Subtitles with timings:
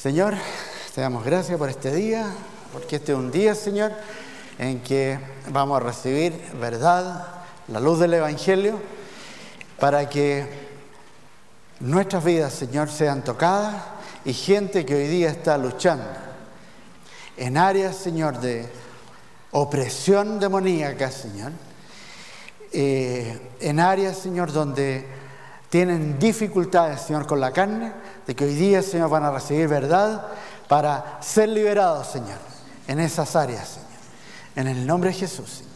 [0.00, 0.34] Señor,
[0.94, 2.32] te damos gracias por este día,
[2.72, 3.90] porque este es un día, Señor,
[4.56, 5.18] en que
[5.50, 7.26] vamos a recibir verdad,
[7.66, 8.78] la luz del Evangelio,
[9.80, 10.46] para que
[11.80, 13.74] nuestras vidas, Señor, sean tocadas
[14.24, 16.06] y gente que hoy día está luchando
[17.36, 18.68] en áreas, Señor, de
[19.50, 21.50] opresión demoníaca, Señor,
[22.72, 25.04] eh, en áreas, Señor, donde
[25.70, 27.92] tienen dificultades, Señor, con la carne,
[28.26, 30.26] de que hoy día, Señor, van a recibir verdad
[30.66, 32.38] para ser liberados, Señor,
[32.86, 33.88] en esas áreas, Señor.
[34.56, 35.68] En el nombre de Jesús, Señor.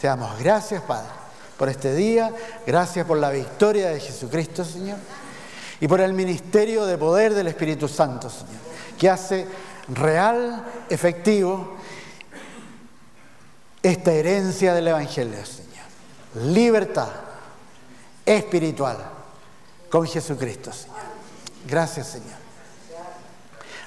[0.00, 1.08] Te damos gracias, Padre,
[1.58, 2.32] por este día,
[2.66, 4.98] gracias por la victoria de Jesucristo, Señor,
[5.80, 8.60] y por el ministerio de poder del Espíritu Santo, Señor,
[8.98, 9.46] que hace
[9.88, 11.76] real, efectivo,
[13.82, 16.50] esta herencia del Evangelio, Señor.
[16.52, 17.08] Libertad
[18.26, 19.19] espiritual
[19.90, 20.96] con Jesucristo, Señor.
[21.66, 22.38] Gracias, Señor.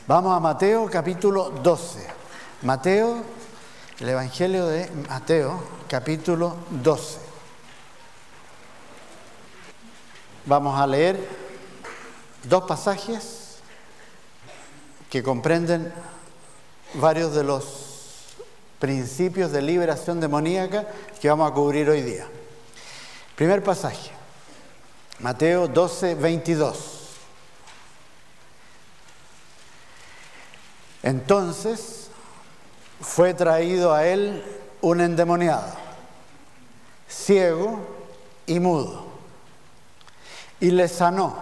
[0.06, 2.06] Vamos a Mateo capítulo 12.
[2.64, 3.24] Mateo,
[4.00, 7.20] el Evangelio de Mateo, capítulo 12.
[10.46, 11.26] Vamos a leer
[12.44, 13.60] dos pasajes
[15.10, 15.94] que comprenden
[16.96, 18.36] varios de los
[18.78, 20.86] principios de liberación demoníaca
[21.22, 22.28] que vamos a cubrir hoy día.
[23.38, 24.23] Primer pasaje.
[25.24, 26.76] Mateo 12, 22.
[31.02, 32.10] Entonces
[33.00, 34.44] fue traído a él
[34.82, 35.64] un endemoniado,
[37.08, 37.80] ciego
[38.46, 39.06] y mudo,
[40.60, 41.38] y le sanó,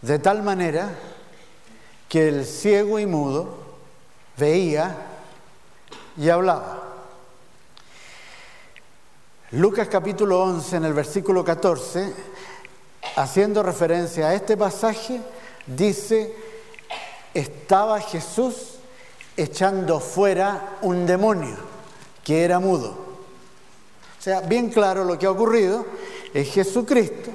[0.00, 0.88] de tal manera
[2.08, 3.58] que el ciego y mudo
[4.36, 4.94] veía
[6.16, 6.89] y hablaba.
[9.52, 12.14] Lucas capítulo 11, en el versículo 14,
[13.16, 15.20] haciendo referencia a este pasaje,
[15.66, 16.32] dice,
[17.34, 18.76] estaba Jesús
[19.36, 21.56] echando fuera un demonio
[22.22, 22.90] que era mudo.
[22.90, 25.84] O sea, bien claro lo que ha ocurrido
[26.32, 27.32] es Jesucristo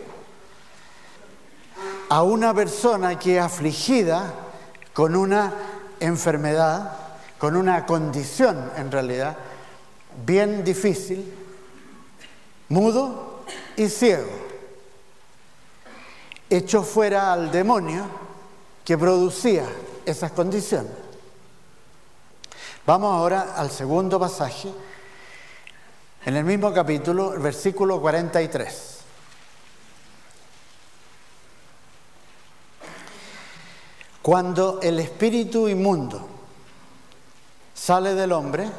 [2.07, 4.33] a una persona que es afligida
[4.93, 5.53] con una
[5.99, 6.93] enfermedad,
[7.37, 9.35] con una condición en realidad
[10.25, 11.44] bien difícil,
[12.69, 13.41] mudo
[13.75, 14.29] y ciego.
[16.49, 18.05] Echó fuera al demonio
[18.83, 19.65] que producía
[20.05, 20.91] esas condiciones.
[22.85, 24.71] Vamos ahora al segundo pasaje,
[26.23, 28.91] en el mismo capítulo, versículo 43.
[34.21, 36.27] Cuando el espíritu inmundo
[37.73, 38.69] sale del hombre,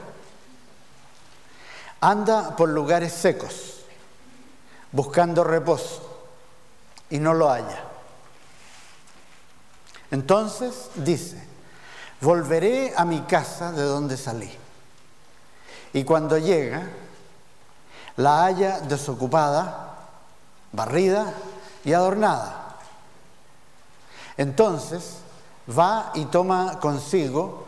[2.00, 3.75] anda por lugares secos
[4.96, 6.00] buscando reposo
[7.10, 7.84] y no lo haya.
[10.10, 11.46] Entonces dice,
[12.22, 14.50] volveré a mi casa de donde salí.
[15.92, 16.88] Y cuando llega,
[18.16, 19.98] la haya desocupada,
[20.72, 21.30] barrida
[21.84, 22.76] y adornada.
[24.38, 25.18] Entonces
[25.78, 27.66] va y toma consigo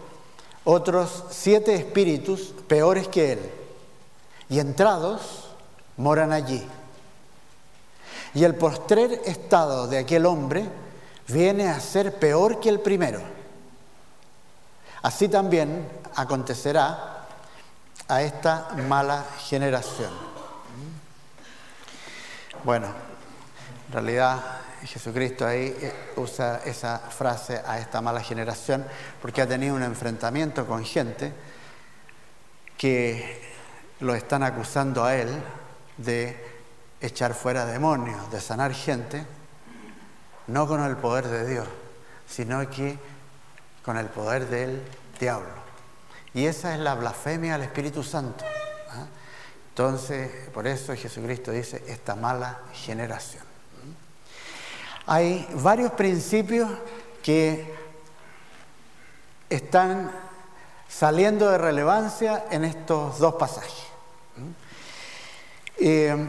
[0.65, 3.53] otros siete espíritus peores que él,
[4.49, 5.51] y entrados
[5.99, 6.67] moran allí.
[8.35, 10.65] Y el postrer estado de aquel hombre
[11.29, 13.21] viene a ser peor que el primero.
[15.03, 17.27] Así también acontecerá
[18.09, 20.11] a esta mala generación.
[22.65, 22.89] Bueno,
[23.87, 24.41] en realidad
[24.85, 28.85] Jesucristo ahí eh, usa esa frase a esta mala generación
[29.21, 31.33] porque ha tenido un enfrentamiento con gente
[32.77, 33.43] que
[34.01, 35.29] lo están acusando a él
[35.97, 36.58] de
[37.01, 39.25] echar fuera demonios, de sanar gente,
[40.47, 41.69] no con el poder de Dios,
[42.29, 42.99] sino que
[43.85, 44.83] con el poder del
[45.19, 45.49] diablo.
[46.35, 48.45] Y esa es la blasfemia al Espíritu Santo.
[48.91, 49.07] ¿ah?
[49.71, 53.45] Entonces, por eso Jesucristo dice, esta mala generación.
[55.07, 56.69] Hay varios principios
[57.23, 57.75] que
[59.49, 60.11] están
[60.89, 63.87] saliendo de relevancia en estos dos pasajes.
[65.79, 66.29] Eh,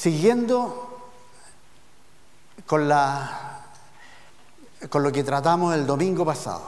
[0.00, 1.12] Siguiendo
[2.64, 6.62] con, lo que tratamos el domingo pasado,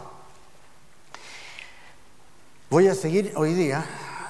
[2.69, 3.87] voy a seguir hoy día.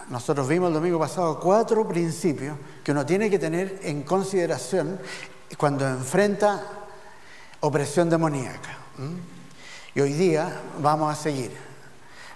[0.08, 5.00] Nosotros vimos el domingo pasado cuatro principios que uno tiene que tener en consideración
[5.58, 6.62] cuando enfrenta
[7.58, 8.78] opresión demoníaca.
[9.96, 11.50] Y hoy día vamos a seguir.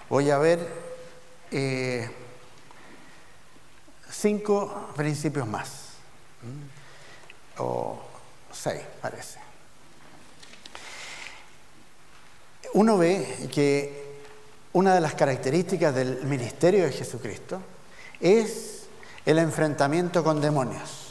[0.09, 0.67] Voy a ver
[1.49, 2.11] eh,
[4.11, 5.86] cinco principios más
[7.59, 7.97] o
[8.51, 9.47] seis, parece.
[12.77, 14.17] uno ve que
[14.73, 17.59] una de las características del ministerio de Jesucristo
[18.19, 18.83] es
[19.25, 21.07] el enfrentamiento con demonios.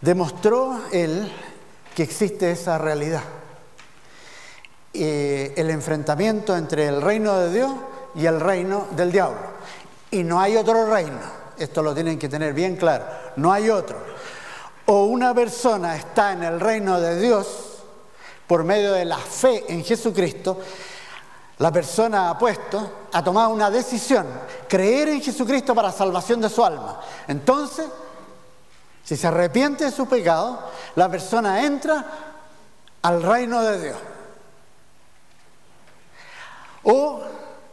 [0.00, 1.30] Demostró él
[1.94, 3.24] que existe esa realidad.
[4.92, 7.72] Eh, el enfrentamiento entre el reino de Dios
[8.14, 9.40] y el reino del diablo.
[10.10, 11.39] Y no hay otro reino.
[11.60, 13.04] Esto lo tienen que tener bien claro.
[13.36, 13.98] No hay otro.
[14.86, 17.70] O una persona está en el reino de Dios
[18.50, 20.58] por medio de la fe en Jesucristo,
[21.58, 24.26] la persona ha puesto, ha tomado una decisión,
[24.68, 27.00] creer en Jesucristo para salvación de su alma.
[27.28, 27.86] Entonces,
[29.04, 32.04] si se arrepiente de su pecado, la persona entra
[33.02, 33.98] al reino de Dios.
[36.82, 37.20] O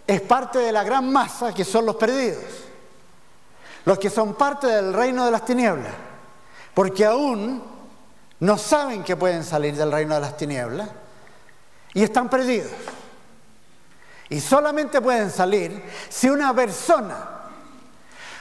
[0.06, 2.44] es parte de la gran masa que son los perdidos,
[3.88, 5.94] los que son parte del reino de las tinieblas,
[6.74, 7.64] porque aún
[8.42, 10.90] no saben que pueden salir del reino de las tinieblas
[11.94, 12.70] y están perdidos.
[14.28, 17.30] Y solamente pueden salir si una persona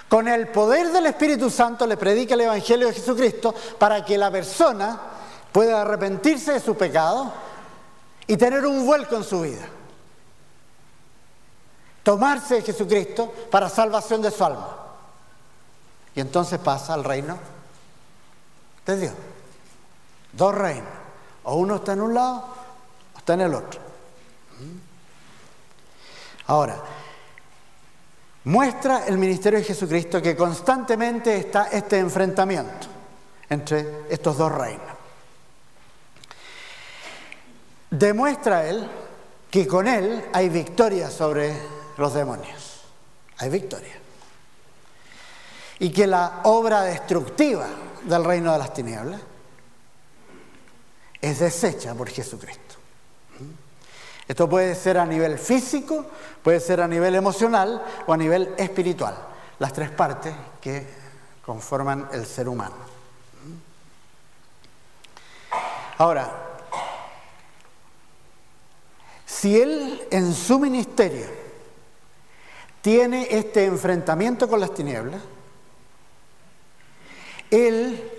[0.08, 4.32] con el poder del Espíritu Santo le predica el Evangelio de Jesucristo para que la
[4.32, 4.98] persona
[5.52, 7.32] pueda arrepentirse de su pecado
[8.26, 9.69] y tener un vuelco en su vida.
[12.02, 14.86] Tomarse de Jesucristo para salvación de su alma.
[16.17, 17.39] Y entonces pasa al reino
[18.87, 19.13] de Dios.
[20.33, 20.89] Dos reinos.
[21.45, 22.45] O uno está en un lado
[23.15, 23.81] o está en el otro.
[26.47, 26.77] Ahora,
[28.45, 32.87] muestra el ministerio de Jesucristo que constantemente está este enfrentamiento
[33.51, 34.97] entre estos dos reinos.
[37.91, 38.89] Demuestra él
[39.51, 41.55] que con él hay victoria sobre
[41.99, 42.81] los demonios.
[43.37, 44.06] Hay victoria.
[45.78, 47.67] Y que la obra destructiva
[48.05, 49.20] del reino de las tinieblas
[51.20, 52.76] es deshecha por Jesucristo.
[54.28, 56.06] Esto puede ser a nivel físico,
[56.43, 59.17] puede ser a nivel emocional o a nivel espiritual,
[59.58, 60.87] las tres partes que
[61.44, 62.75] conforman el ser humano.
[65.99, 66.31] Ahora,
[69.25, 71.26] si él en su ministerio
[72.82, 75.20] tiene este enfrentamiento con las tinieblas,
[77.50, 78.10] él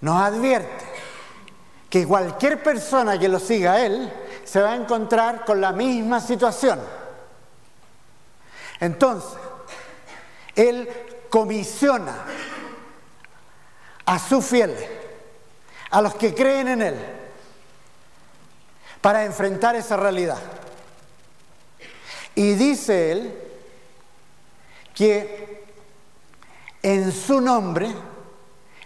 [0.00, 0.84] nos advierte
[1.88, 4.12] que cualquier persona que lo siga a él
[4.44, 6.80] se va a encontrar con la misma situación.
[8.80, 9.38] Entonces,
[10.54, 10.88] él
[11.30, 12.14] comisiona
[14.04, 14.84] a sus fieles,
[15.90, 16.96] a los que creen en él,
[19.00, 20.38] para enfrentar esa realidad.
[22.34, 23.38] Y dice él
[24.94, 25.64] que
[26.82, 27.92] en su nombre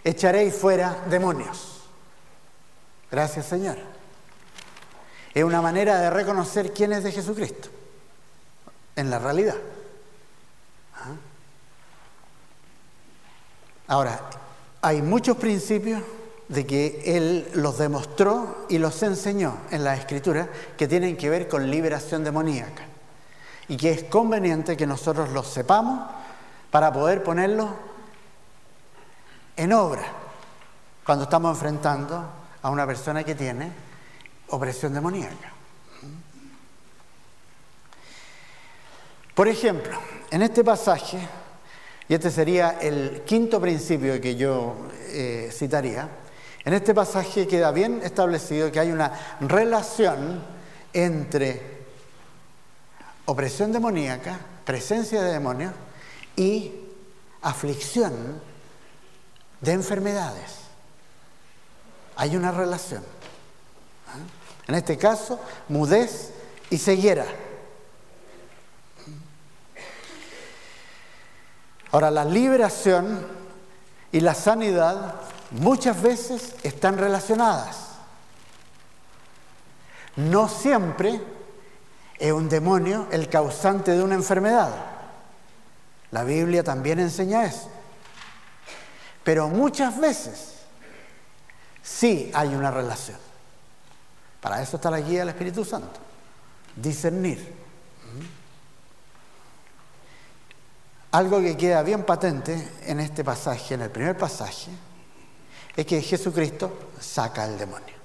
[0.07, 1.81] echaréis fuera demonios.
[3.11, 3.77] Gracias Señor.
[5.33, 7.67] Es una manera de reconocer quién es de Jesucristo
[8.95, 9.55] en la realidad.
[10.95, 11.15] ¿Ah?
[13.87, 14.19] Ahora,
[14.81, 16.01] hay muchos principios
[16.47, 21.49] de que Él los demostró y los enseñó en la Escritura que tienen que ver
[21.49, 22.83] con liberación demoníaca
[23.67, 26.09] y que es conveniente que nosotros los sepamos
[26.71, 27.69] para poder ponerlos
[29.57, 30.05] en obra
[31.03, 32.23] cuando estamos enfrentando
[32.61, 33.71] a una persona que tiene
[34.49, 35.53] opresión demoníaca.
[39.33, 39.97] Por ejemplo,
[40.31, 41.19] en este pasaje,
[42.07, 44.75] y este sería el quinto principio que yo
[45.09, 46.09] eh, citaría,
[46.65, 50.43] en este pasaje queda bien establecido que hay una relación
[50.91, 51.85] entre
[53.25, 55.73] opresión demoníaca, presencia de demonios
[56.35, 56.73] y
[57.41, 58.41] aflicción
[59.61, 60.55] de enfermedades.
[62.15, 63.03] Hay una relación.
[64.07, 64.17] ¿Ah?
[64.67, 66.31] En este caso, mudez
[66.69, 67.25] y ceguera.
[71.91, 73.25] Ahora, la liberación
[74.11, 75.15] y la sanidad
[75.51, 77.87] muchas veces están relacionadas.
[80.17, 81.21] No siempre
[82.17, 84.71] es un demonio el causante de una enfermedad.
[86.11, 87.69] La Biblia también enseña eso.
[89.27, 90.53] Pero muchas veces
[91.83, 93.17] sí hay una relación.
[94.39, 95.99] Para eso está la guía del Espíritu Santo.
[96.73, 97.53] Discernir.
[101.11, 104.71] Algo que queda bien patente en este pasaje, en el primer pasaje,
[105.75, 107.95] es que Jesucristo saca el demonio.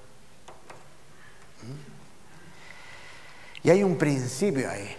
[3.63, 4.93] Y hay un principio ahí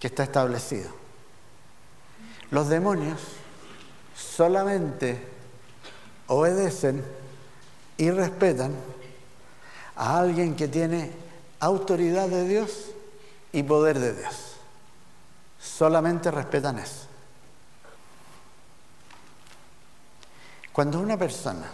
[0.00, 0.90] que está establecido.
[2.50, 3.20] Los demonios
[4.16, 5.35] solamente
[6.28, 7.04] obedecen
[7.96, 8.74] y respetan
[9.96, 11.10] a alguien que tiene
[11.60, 12.86] autoridad de Dios
[13.52, 14.56] y poder de Dios.
[15.58, 17.06] Solamente respetan eso.
[20.72, 21.66] Cuando una persona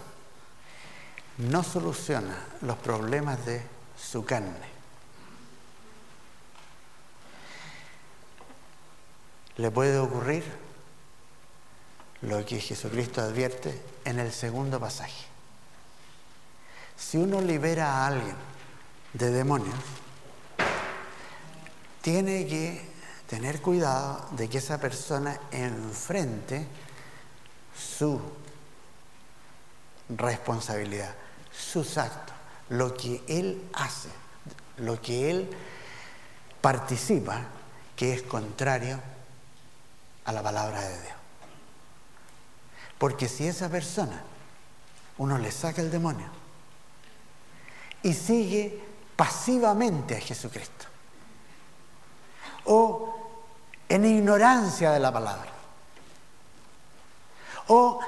[1.38, 3.62] no soluciona los problemas de
[3.98, 4.70] su carne,
[9.56, 10.44] le puede ocurrir
[12.22, 15.26] lo que Jesucristo advierte en el segundo pasaje.
[16.96, 18.36] Si uno libera a alguien
[19.12, 19.74] de demonios,
[22.00, 22.92] tiene que
[23.28, 26.66] tener cuidado de que esa persona enfrente
[27.76, 28.20] su
[30.08, 31.14] responsabilidad,
[31.50, 32.34] sus actos,
[32.68, 34.08] lo que él hace,
[34.78, 35.50] lo que él
[36.60, 37.46] participa,
[37.96, 39.00] que es contrario
[40.24, 41.21] a la palabra de Dios.
[43.02, 44.22] Porque si esa persona
[45.18, 46.28] uno le saca el demonio
[48.00, 48.80] y sigue
[49.16, 50.84] pasivamente a Jesucristo,
[52.66, 53.12] o
[53.88, 55.50] en ignorancia de la palabra,
[57.66, 57.98] o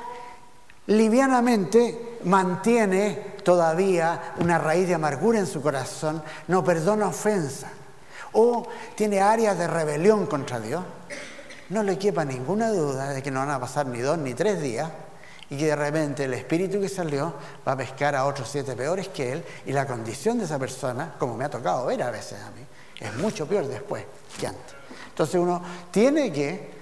[0.86, 7.68] livianamente mantiene todavía una raíz de amargura en su corazón, no perdona ofensa,
[8.32, 10.84] o tiene áreas de rebelión contra Dios,
[11.70, 14.60] no le quepa ninguna duda de que no van a pasar ni dos ni tres
[14.60, 14.90] días
[15.50, 17.34] y que de repente el espíritu que salió
[17.66, 21.14] va a pescar a otros siete peores que él y la condición de esa persona,
[21.18, 22.64] como me ha tocado ver a veces a mí,
[22.98, 24.04] es mucho peor después
[24.38, 24.74] que antes.
[25.08, 26.72] Entonces uno tiene que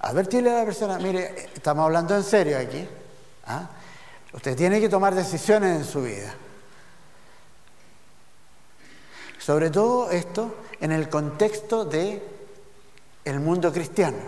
[0.00, 2.86] advertirle a la persona, mire, estamos hablando en serio aquí,
[3.46, 3.68] ¿ah?
[4.32, 6.34] usted tiene que tomar decisiones en su vida.
[9.38, 12.31] Sobre todo esto en el contexto de
[13.24, 14.18] el mundo cristiano,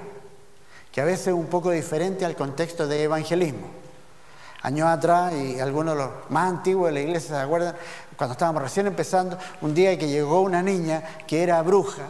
[0.92, 3.66] que a veces es un poco diferente al contexto de evangelismo.
[4.62, 7.74] Años atrás, y algunos de los más antiguos de la iglesia se acuerdan,
[8.16, 12.04] cuando estábamos recién empezando, un día que llegó una niña que era bruja,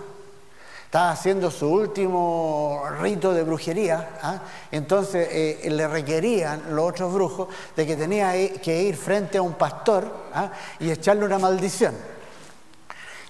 [0.94, 4.38] estaba haciendo su último rito de brujería, ¿ah?
[4.70, 9.54] entonces eh, le requerían los otros brujos de que tenía que ir frente a un
[9.54, 10.52] pastor ¿ah?
[10.78, 11.96] y echarle una maldición.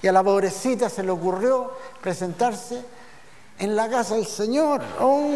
[0.02, 2.84] Y a la pobrecita se le ocurrió presentarse
[3.58, 4.82] en la casa del Señor.
[5.00, 5.30] Oh.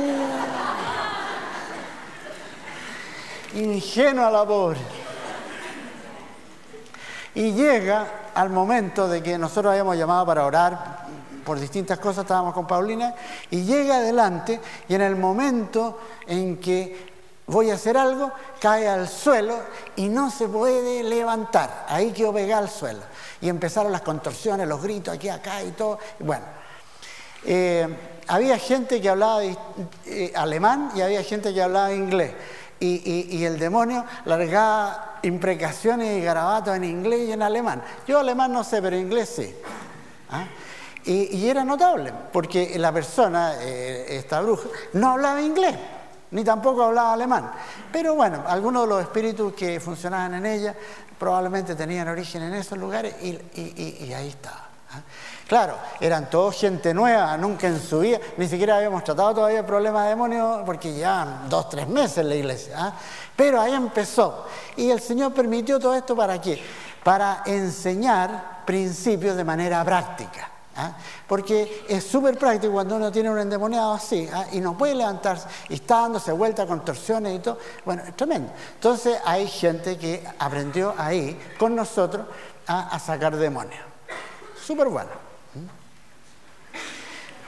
[3.54, 4.80] Ingenua la pobre.
[7.34, 11.06] Y llega al momento de que nosotros habíamos llamado para orar
[11.44, 13.14] por distintas cosas, estábamos con Paulina,
[13.50, 17.08] y llega adelante y en el momento en que
[17.46, 19.56] voy a hacer algo, cae al suelo
[19.96, 21.86] y no se puede levantar.
[21.88, 23.00] Ahí quedó pegada al suelo.
[23.40, 25.98] Y empezaron las contorsiones, los gritos aquí, acá y todo.
[26.18, 26.44] Bueno,
[27.44, 27.88] eh,
[28.28, 32.32] había gente que hablaba eh, alemán y había gente que hablaba inglés.
[32.80, 37.82] Y, el demonio largaba imprecaciones y garabatos en inglés y en alemán.
[38.06, 39.52] Yo alemán no sé, pero inglés sí.
[40.30, 40.44] ¿Ah?
[41.04, 45.74] Y, era notable, porque la persona, eh, esta bruja, no hablaba inglés,
[46.30, 47.50] ni tampoco hablaba alemán.
[47.90, 50.74] Pero bueno, algunos de los espíritus que funcionaban en ella
[51.18, 54.68] probablemente tenían origen en esos lugares y, ahí estaba.
[54.92, 55.00] ¿ah?
[55.48, 59.64] Claro, eran todos gente nueva, nunca en su vida, ni siquiera habíamos tratado todavía el
[59.64, 62.74] problema de demonios porque ya dos, tres meses en la iglesia.
[62.76, 62.92] ¿ah?
[63.34, 64.44] Pero ahí empezó.
[64.76, 66.62] Y el Señor permitió todo esto para qué?
[67.02, 70.50] Para enseñar principios de manera práctica.
[70.76, 70.92] ¿ah?
[71.26, 74.44] Porque es súper práctico cuando uno tiene un endemoniado así ¿ah?
[74.52, 77.56] y no puede levantarse y está dándose vuelta con torsiones y todo.
[77.86, 78.52] Bueno, es tremendo.
[78.74, 82.26] Entonces hay gente que aprendió ahí con nosotros
[82.66, 83.80] a sacar demonios.
[84.62, 85.27] Súper bueno.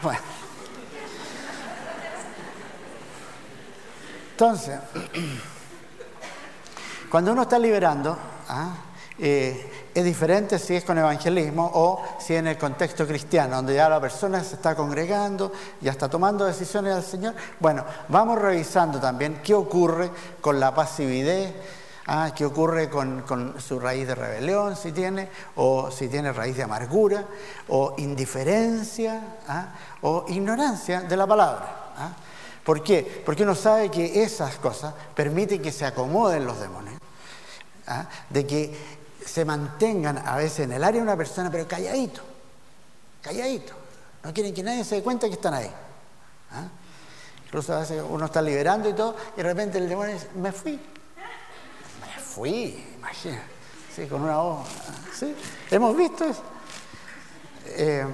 [0.02, 0.20] Bueno.
[4.30, 4.78] Entonces,
[7.10, 8.16] cuando uno está liberando,
[8.48, 8.74] ¿ah?
[9.18, 13.90] eh, es diferente si es con evangelismo o si en el contexto cristiano, donde ya
[13.90, 15.52] la persona se está congregando,
[15.82, 17.34] ya está tomando decisiones al Señor.
[17.58, 21.50] Bueno, vamos revisando también qué ocurre con la pasividad
[22.12, 26.64] Ah, ¿Qué ocurre con, su raíz de rebelión, si tiene, o si tiene raíz de
[26.64, 27.24] amargura,
[27.68, 29.68] o indiferencia, ah,
[30.02, 31.92] o ignorancia de la palabra?
[31.96, 32.10] Ah.
[32.64, 33.22] ¿Por qué?
[33.24, 36.98] Porque uno sabe que esas cosas permiten que se acomoden los demonios,
[38.28, 38.76] de que
[39.24, 42.22] se mantengan a veces en el área de una persona, pero calladito,
[43.22, 43.74] calladito.
[44.24, 45.70] No quieren que nadie se dé cuenta que están ahí.
[47.46, 50.50] Incluso a veces uno está liberando y todo, y de repente el demonio dice, me
[50.50, 50.80] fui,
[52.30, 53.42] fui, imagínate,
[53.94, 54.68] sí, con una voz.
[55.12, 55.34] ¿sí?
[55.70, 56.44] ¿Hemos visto eso?
[57.66, 58.06] Eh,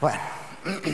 [0.00, 0.20] bueno,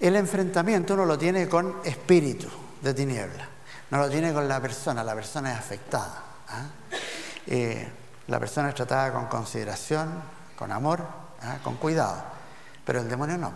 [0.00, 2.48] el enfrentamiento uno lo tiene con espíritu
[2.80, 3.48] de tiniebla.
[3.90, 6.22] no lo tiene con la persona, la persona es afectada.
[6.48, 6.66] ¿ah?
[7.46, 7.88] Eh,
[8.28, 10.22] la persona es tratada con consideración,
[10.56, 11.04] con amor,
[11.42, 11.58] ¿ah?
[11.64, 12.22] con cuidado,
[12.84, 13.52] pero el demonio no.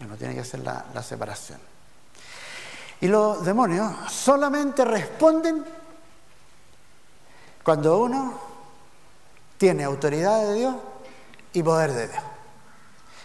[0.00, 1.73] Uno tiene que hacer la separación.
[3.04, 5.62] Y los demonios solamente responden
[7.62, 8.32] cuando uno
[9.58, 10.74] tiene autoridad de Dios
[11.52, 12.22] y poder de Dios.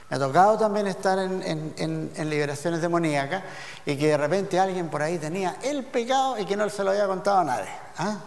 [0.09, 3.41] Me ha tocado también estar en, liberaciones demoníacas
[3.86, 6.91] y que de repente alguien por ahí tenía el pecado y que no se lo
[6.91, 7.69] había contado a nadie.
[8.00, 8.17] ¿ah?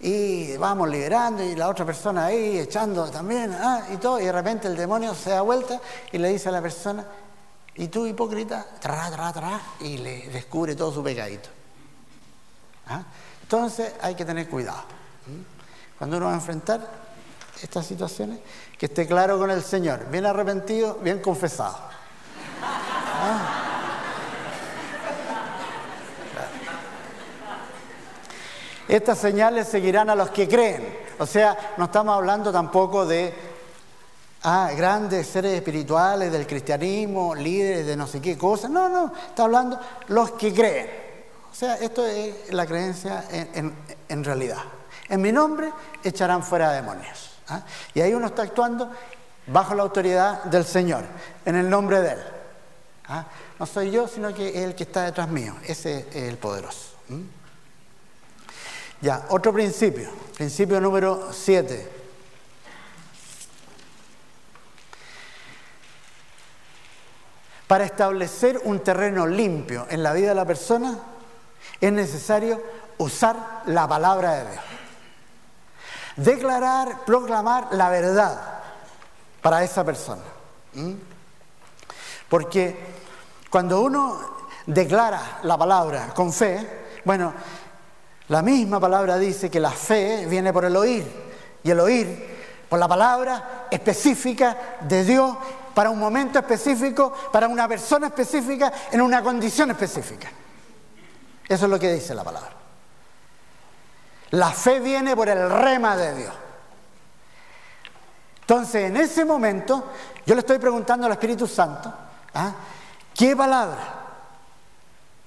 [0.00, 3.86] Y vamos liberando y la otra persona ahí echando también ¿ah?
[3.90, 4.20] y todo.
[4.20, 5.80] Y de repente el demonio se da vuelta
[6.12, 7.02] y le dice a la persona,
[7.76, 11.48] y tú hipócrita, tra, tra, tra, y le descubre todo su pecadito.
[12.86, 13.02] ¿ah?
[13.42, 14.82] Entonces hay que tener cuidado.
[15.98, 16.80] Cuando uno va a enfrentar
[17.62, 18.38] estas situaciones,
[18.78, 21.78] que esté claro con el Señor, bien arrepentido, bien confesado.
[22.62, 23.60] Ah.
[28.86, 30.98] Estas señales seguirán a los que creen.
[31.18, 33.53] O sea, no estamos hablando tampoco de
[34.44, 38.70] ah, grandes seres espirituales del cristianismo, líderes de no sé qué cosas.
[38.70, 41.04] No, no, está hablando los que creen.
[41.50, 43.74] O sea, esto es la creencia en,
[44.08, 44.62] en realidad.
[45.08, 45.72] En mi nombre
[46.02, 47.30] echarán fuera demonios.
[47.48, 47.62] ¿ah?
[47.92, 48.90] Y ahí uno está actuando
[49.46, 51.04] bajo la autoridad del Señor,
[51.44, 52.22] en el nombre de Él.
[53.08, 53.26] ¿ah?
[53.58, 55.54] No soy yo, sino que es el que está detrás mío.
[55.66, 56.94] Ese es el poderoso.
[59.00, 62.03] Ya, otro principio, principio número 7.
[67.74, 70.96] Para establecer un terreno limpio en la vida de la persona
[71.80, 72.62] es necesario
[72.98, 74.62] usar la palabra de Dios
[76.14, 78.40] declarar, proclamar la verdad
[79.42, 80.22] para esa persona.
[82.28, 82.76] Porque
[83.50, 84.20] cuando uno
[84.66, 87.34] declara la palabra con fe, bueno,
[88.28, 91.04] la misma palabra dice que la fe viene por el oír
[91.64, 92.34] y el oír
[92.68, 95.36] por la palabra específica de Dios
[95.74, 100.28] para un momento específico, para una persona específica, en una condición específica.
[101.48, 102.52] Eso es lo que dice la palabra.
[104.30, 106.34] La fe viene por el rema de Dios.
[108.40, 109.90] Entonces, en ese momento,
[110.26, 111.92] yo le estoy preguntando al Espíritu Santo,
[112.34, 112.52] ¿ah?
[113.14, 114.02] ¿qué palabra?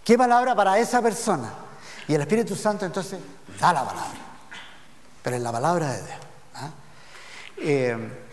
[0.04, 1.50] ¿Qué palabra para esa persona?
[2.08, 3.20] Y el Espíritu Santo entonces
[3.60, 4.20] da la palabra,
[5.22, 6.18] pero es la palabra de Dios.
[6.56, 6.70] ¿ah?
[7.58, 8.27] Eh,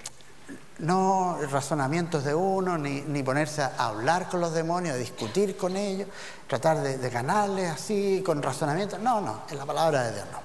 [0.78, 6.08] no razonamientos de uno, ni, ponerse a hablar con los demonios, a discutir con ellos,
[6.46, 8.98] tratar de, ganarles así, con razonamientos.
[9.00, 10.26] No, no, es la palabra de Dios.
[10.32, 10.38] No.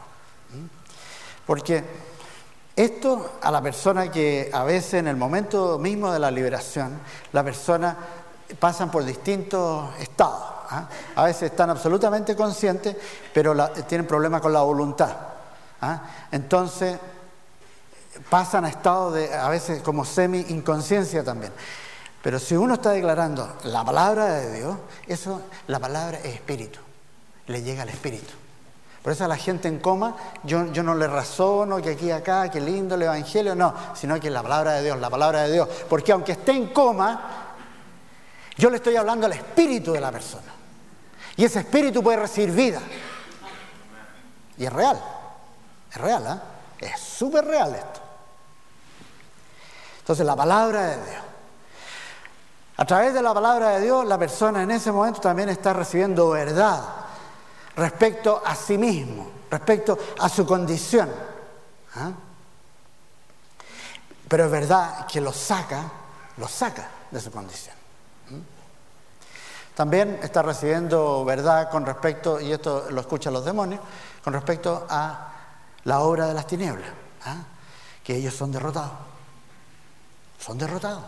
[1.45, 1.83] Porque
[2.75, 6.99] esto a la persona que a veces en el momento mismo de la liberación,
[7.33, 7.97] la persona
[8.59, 10.43] pasan por distintos estados.
[10.69, 10.87] ¿ah?
[11.15, 12.95] A veces están absolutamente conscientes,
[13.33, 15.13] pero tienen problemas con la voluntad.
[15.81, 16.03] ¿ah?
[16.31, 16.97] Entonces
[18.29, 21.51] pasan a estados de a veces como semi inconsciencia también.
[22.21, 24.77] Pero si uno está declarando la palabra de Dios,
[25.07, 26.79] eso, la palabra es espíritu,
[27.47, 28.33] le llega al espíritu.
[29.01, 32.59] Por eso a la gente en coma, yo, no le razono que aquí acá, que
[32.59, 35.69] lindo el Evangelio, no, sino que la palabra de Dios, la palabra de Dios.
[35.87, 37.21] Porque aunque esté en coma,
[38.57, 40.51] yo le estoy hablando al espíritu de la persona.
[41.37, 42.81] Y ese espíritu puede recibir vida.
[44.57, 45.01] Y es real,
[45.89, 46.41] es real,
[46.81, 46.85] ¿eh?
[46.85, 47.98] es súper real esto.
[50.09, 51.23] Entonces la palabra de Dios.
[52.77, 56.31] A través de la palabra de Dios, la persona en ese momento también está recibiendo
[56.31, 56.81] verdad
[57.75, 61.11] respecto a sí mismo, respecto a su condición.
[61.93, 62.09] ¿ah?
[64.27, 65.83] Pero es verdad que lo saca,
[66.37, 67.75] lo saca de su condición.
[69.75, 73.81] También está recibiendo verdad con respecto, y esto lo escuchan los demonios,
[74.23, 75.33] con respecto a
[75.83, 76.89] la obra de las tinieblas,
[77.25, 77.43] ¿ah?
[78.03, 79.18] que ellos son derrotados.
[80.39, 81.03] Son derrotados.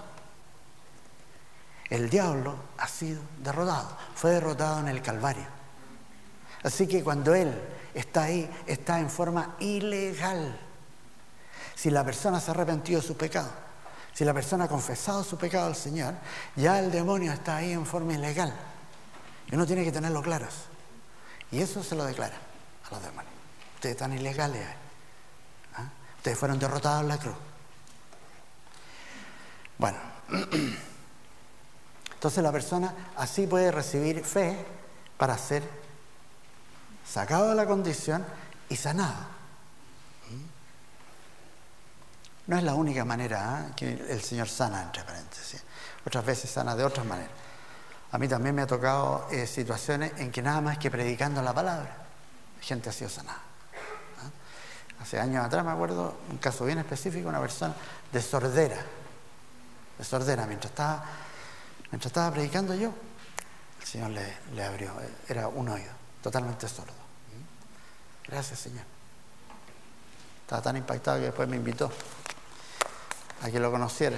[1.90, 5.46] El diablo ha sido derrotado, fue derrotado en el Calvario.
[6.64, 7.54] Así que cuando Él
[7.94, 10.58] está ahí, está en forma ilegal.
[11.76, 13.52] Si la persona se ha arrepentido de su pecado,
[14.14, 16.14] si la persona ha confesado su pecado al Señor,
[16.56, 18.54] ya el demonio está ahí en forma ilegal.
[19.52, 20.48] Y uno tiene que tenerlo claro.
[21.52, 22.38] Y eso se lo declara
[22.88, 23.34] a los demonios.
[23.76, 24.66] Ustedes están ilegales.
[25.76, 25.90] ¿ah?
[26.18, 27.36] Ustedes fueron derrotados en la cruz.
[29.82, 29.98] Bueno,
[32.14, 34.64] entonces la persona así puede recibir fe
[35.18, 35.64] para ser
[37.04, 38.24] sacado de la condición
[38.70, 39.26] y sanado.
[42.46, 43.74] No es la única manera ¿eh?
[43.76, 45.64] que el Señor sana, entre paréntesis.
[46.06, 47.32] Otras veces sana de otras maneras.
[48.12, 51.56] A mí también me ha tocado eh, situaciones en que nada más que predicando la
[51.56, 51.96] palabra,
[52.62, 53.40] gente ha sido sanada.
[54.20, 55.02] ¿ah?
[55.02, 57.74] Hace años atrás me acuerdo un caso bien específico, una persona
[58.12, 59.01] de sordera, de
[60.02, 61.04] sordera, mientras estaba,
[61.92, 62.94] mientras estaba predicando yo,
[63.82, 64.94] el Señor le, le abrió,
[65.28, 66.94] era un oído, totalmente sordo.
[68.28, 68.84] Gracias, Señor.
[70.42, 71.92] Estaba tan impactado que después me invitó
[73.42, 74.18] a que lo conociera.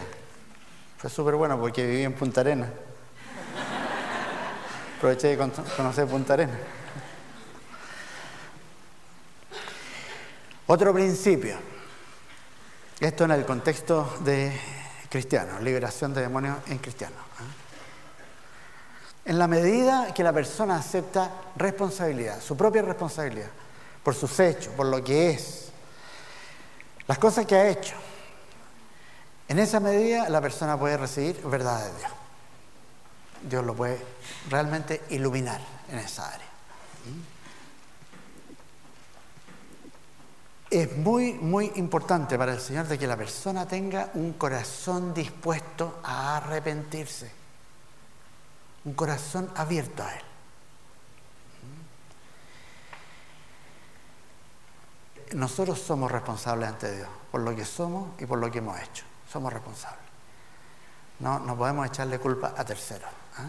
[0.98, 2.70] Fue súper bueno porque viví en Punta Arena.
[4.98, 5.38] Aproveché de
[5.76, 6.58] conocer Punta Arena.
[10.68, 11.58] Otro principio.
[13.00, 14.58] Esto en el contexto de
[15.14, 17.20] cristiano, liberación de demonios en cristianos.
[17.20, 17.44] ¿eh?
[19.30, 23.52] En la medida que la persona acepta responsabilidad, su propia responsabilidad,
[24.02, 25.70] por sus hechos, por lo que es,
[27.06, 27.94] las cosas que ha hecho,
[29.48, 32.12] en esa medida la persona puede recibir verdad de Dios.
[33.44, 34.04] Dios lo puede
[34.50, 36.53] realmente iluminar en esa área.
[40.74, 46.00] Es muy, muy importante para el Señor de que la persona tenga un corazón dispuesto
[46.04, 47.32] a arrepentirse,
[48.86, 50.24] un corazón abierto a Él.
[55.36, 59.06] Nosotros somos responsables ante Dios por lo que somos y por lo que hemos hecho.
[59.32, 60.02] Somos responsables.
[61.20, 63.12] No, no podemos echarle culpa a terceros.
[63.38, 63.46] ¿ah?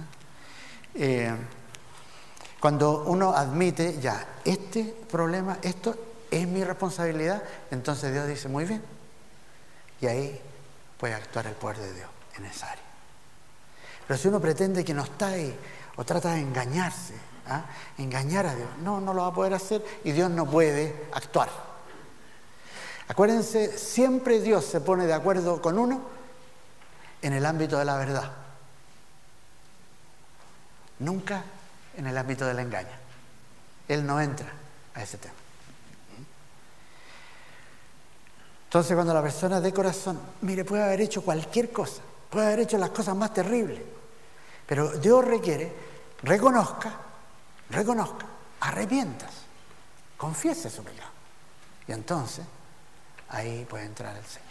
[0.95, 1.35] Eh,
[2.61, 8.83] cuando uno admite, ya, este problema, esto es mi responsabilidad, entonces Dios dice, muy bien.
[10.01, 10.41] Y ahí
[10.99, 12.85] puede actuar el poder de Dios en esa área.
[14.07, 15.57] Pero si uno pretende que no está ahí
[15.97, 17.15] o trata de engañarse,
[17.49, 17.65] ¿ah?
[17.99, 21.49] engañar a Dios, no, no lo va a poder hacer y Dios no puede actuar.
[23.09, 26.03] Acuérdense, siempre Dios se pone de acuerdo con uno
[27.23, 28.33] en el ámbito de la verdad.
[30.99, 31.45] Nunca
[31.97, 32.97] en el ámbito del engaño.
[33.89, 34.51] Él no entra
[34.95, 35.35] a ese tema.
[38.75, 42.77] Entonces cuando la persona de corazón, mire, puede haber hecho cualquier cosa, puede haber hecho
[42.77, 43.81] las cosas más terribles,
[44.67, 45.73] pero Dios requiere,
[46.25, 46.93] reconozca,
[47.71, 48.27] reconozca,
[48.59, 49.31] arrepientas,
[50.17, 51.11] confiese su pecado.
[51.87, 52.45] Y entonces
[53.29, 54.49] ahí puede entrar el Señor.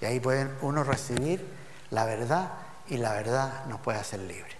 [0.00, 1.44] Y ahí puede uno recibir
[1.90, 2.52] la verdad
[2.86, 4.56] y la verdad nos puede hacer libre.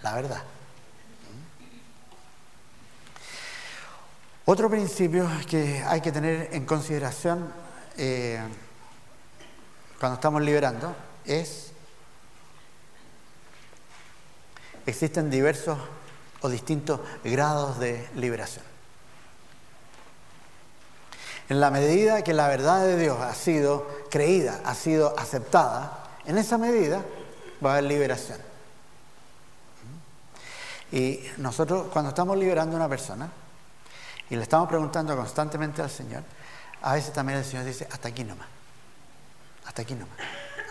[0.00, 0.42] La verdad.
[4.48, 7.52] Otro principio que hay que tener en consideración
[7.96, 8.40] eh,
[9.98, 11.72] cuando estamos liberando es,
[14.86, 15.76] existen diversos
[16.42, 18.64] o distintos grados de liberación.
[21.48, 26.38] En la medida que la verdad de Dios ha sido creída, ha sido aceptada, en
[26.38, 27.04] esa medida
[27.64, 28.38] va a haber liberación.
[30.92, 33.28] Y nosotros cuando estamos liberando a una persona
[34.30, 36.22] y le estamos preguntando constantemente al Señor,
[36.82, 38.48] a veces también el Señor dice, hasta aquí nomás,
[39.66, 40.16] hasta aquí nomás.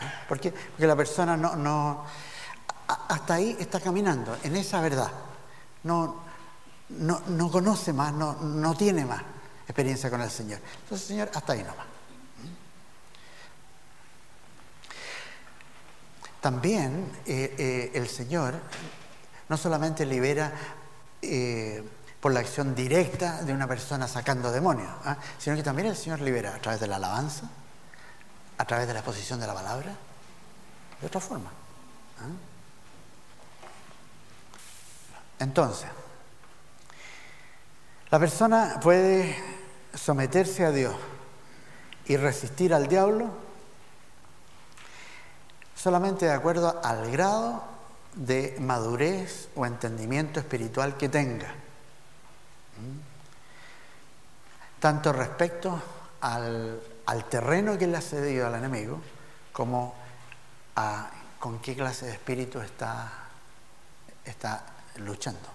[0.02, 0.24] ¿Ah?
[0.28, 0.52] ¿Por qué?
[0.52, 2.06] Porque la persona no, no,
[2.88, 5.12] hasta ahí está caminando, en esa verdad.
[5.84, 6.24] No,
[6.90, 9.22] no, no conoce más, no, no tiene más
[9.68, 10.60] experiencia con el Señor.
[10.84, 11.86] Entonces, Señor, hasta ahí nomás.
[16.42, 18.54] También eh, eh, el Señor
[19.50, 20.54] no solamente libera
[21.20, 21.84] eh,
[22.26, 25.16] por la acción directa de una persona sacando demonios, ¿ah?
[25.38, 27.48] sino que también el Señor libera a través de la alabanza,
[28.58, 29.94] a través de la exposición de la palabra,
[31.02, 31.52] de otra forma.
[32.20, 32.24] ¿ah?
[35.38, 35.88] Entonces,
[38.10, 39.38] la persona puede
[39.94, 40.96] someterse a Dios
[42.08, 43.30] y resistir al diablo
[45.76, 47.64] solamente de acuerdo al grado
[48.16, 51.65] de madurez o entendimiento espiritual que tenga.
[52.78, 53.16] ¿Mm?
[54.80, 55.82] Tanto respecto
[56.22, 56.82] al,
[57.30, 59.02] terreno que le ha cedido al enemigo,
[59.52, 59.96] como
[60.76, 61.10] a
[61.40, 63.12] con qué clase de espíritu está,
[64.98, 65.50] luchando.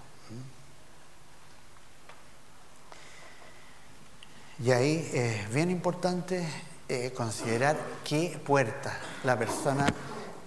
[4.62, 6.46] Y ahí es bien importante
[6.88, 9.86] eh, considerar qué puerta la persona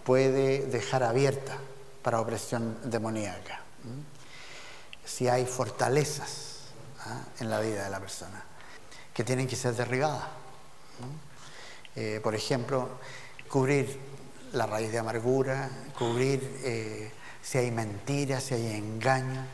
[0.06, 1.58] puede dejar abierta
[2.04, 3.62] para opresión demoníaca.
[5.04, 6.53] Si hay fortalezas
[7.06, 7.22] ¿ah?
[7.40, 8.44] en la vida de la persona
[9.14, 10.24] que tienen que ser derribadas.
[11.96, 12.90] Eh, por ejemplo,
[13.48, 14.00] cubrir
[14.54, 17.12] la raíz de amargura, cubrir eh,
[17.42, 19.46] si hay mentiras, si hay engaño,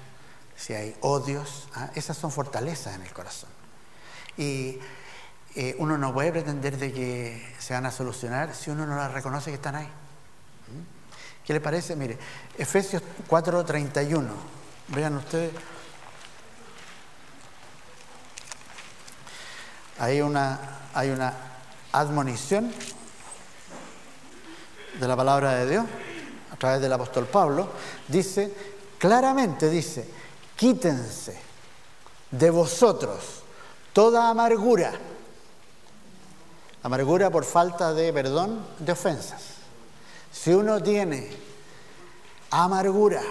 [0.55, 1.67] si hay odios.
[1.75, 1.89] ¿ah?
[1.95, 3.49] Esas son fortalezas en el corazón.
[4.37, 4.79] Y
[5.55, 9.11] eh, uno no puede pretender de que se van a solucionar si uno no las
[9.11, 9.89] reconoce que están ahí.
[11.45, 11.95] ¿Qué le parece?
[11.95, 12.17] Mire,
[12.57, 14.27] Efesios 4:31.
[14.89, 15.51] Vean ustedes.
[19.99, 20.59] Hay una,
[20.93, 21.33] hay una
[21.91, 22.71] admonición
[24.99, 25.85] de la palabra de Dios
[26.51, 27.69] a través del apóstol Pablo.
[28.07, 28.53] Dice,
[28.97, 30.09] claramente dice,
[30.55, 31.39] quítense
[32.31, 33.43] de vosotros
[33.93, 34.93] toda amargura.
[36.83, 39.41] Amargura por falta de perdón de ofensas.
[40.31, 41.29] Si uno tiene
[42.51, 43.21] amargura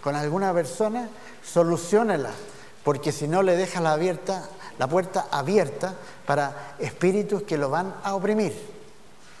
[0.00, 1.08] con alguna persona,
[1.44, 2.30] solucionela,
[2.82, 5.94] porque si no le deja la, abierta, la puerta abierta
[6.26, 8.54] para espíritus que lo van a oprimir.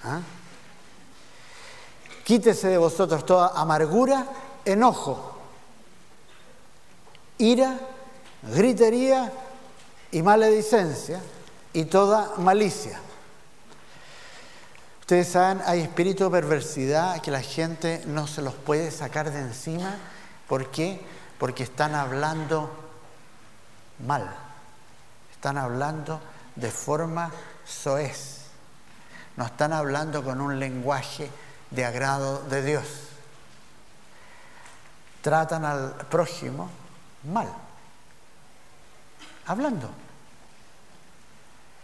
[0.04, 0.20] ¿Ah?
[2.24, 4.26] Quítese de vosotros toda amargura,
[4.64, 5.38] enojo,
[7.38, 7.78] ira,
[8.54, 9.32] gritería
[10.10, 11.20] y maledicencia
[11.72, 13.00] y toda malicia.
[15.00, 19.40] Ustedes saben, hay espíritu de perversidad que la gente no se los puede sacar de
[19.40, 19.96] encima.
[20.48, 20.98] ¿Por qué?
[21.38, 22.70] Porque están hablando
[24.06, 24.43] mal.
[25.44, 26.22] Están hablando
[26.56, 27.30] de forma
[27.66, 28.46] soez.
[29.36, 31.30] No están hablando con un lenguaje
[31.70, 32.86] de agrado de Dios.
[35.20, 36.70] Tratan al prójimo
[37.24, 37.46] mal.
[39.44, 39.90] Hablando.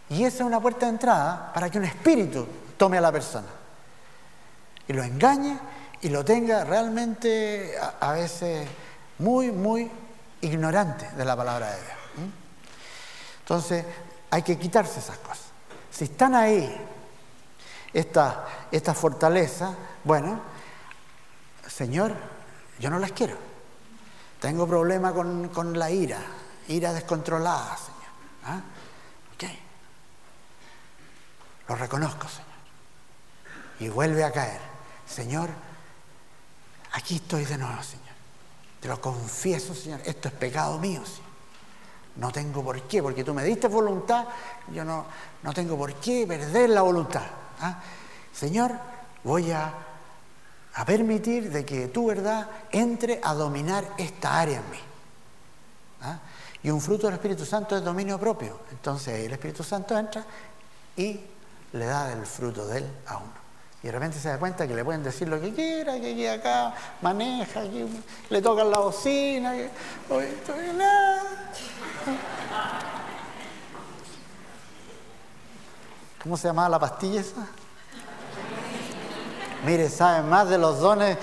[0.08, 3.48] Y esa es una puerta de entrada para que un espíritu tome a la persona
[4.88, 5.58] y lo engañe
[6.00, 8.66] y lo tenga realmente a, veces
[9.18, 9.90] muy, muy
[10.40, 11.99] ignorante de la palabra de Dios.
[13.50, 13.84] Entonces
[14.30, 15.46] hay que quitarse esas cosas.
[15.90, 16.80] Si están ahí,
[17.92, 20.40] esta, esta fortaleza, bueno,
[21.66, 22.14] Señor,
[22.78, 23.36] yo no las quiero.
[24.38, 26.20] Tengo problema con, la ira,
[26.68, 28.00] ira descontrolada, Señor.
[28.44, 28.60] ¿Ah?
[31.68, 32.50] Lo reconozco, Señor
[33.80, 34.60] y vuelve a caer.
[35.06, 35.48] Señor,
[36.92, 38.06] aquí estoy de nuevo, Señor.
[38.78, 41.29] Te lo confieso, Señor, esto es pecado mío, Señor.
[42.20, 44.26] No tengo por qué, porque tú me diste voluntad,
[44.72, 45.06] yo no,
[45.42, 47.22] no tengo por qué perder la voluntad.
[47.60, 47.80] ¿ah?
[48.30, 48.72] Señor,
[49.24, 49.72] voy a,
[50.74, 54.78] a, permitir de que tu verdad entre a dominar esta área en mí.
[56.02, 56.18] ¿ah?
[56.62, 58.60] Y un fruto del Espíritu Santo es dominio propio.
[58.70, 60.22] Entonces el Espíritu Santo entra
[60.98, 61.20] y
[61.72, 63.40] le da el fruto de él a uno.
[63.82, 66.26] Y de repente se da cuenta que le pueden decir lo que quiera, que aquí
[66.26, 67.86] acá maneja, que
[68.28, 69.70] le tocan la bocina, que
[76.22, 77.46] ¿Cómo se llamaba la pastilla esa?
[79.64, 81.16] Mire, saben más de los dones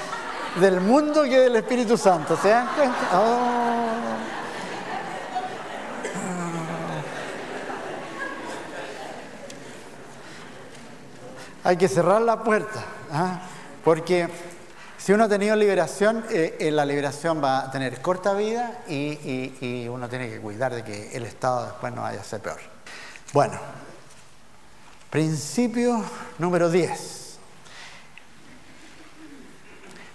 [0.60, 3.10] del mundo que del Espíritu Santo, ¿se dan cuenta?
[3.14, 3.78] Oh.
[11.68, 13.42] hay que cerrar la puerta, ¿ah?
[13.84, 14.30] porque
[14.98, 19.88] si uno ha tenido liberación, eh, eh, la liberación va a tener corta vida y,
[19.88, 22.60] uno tiene que cuidar de que el Estado después no vaya a ser peor.
[23.32, 23.60] Bueno,
[25.10, 26.04] principio
[26.40, 27.38] número 10.